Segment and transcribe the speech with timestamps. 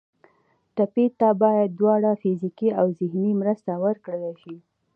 [0.75, 4.55] ټپي ته باید دواړه فزیکي او ذهني مرسته ورکړل شي.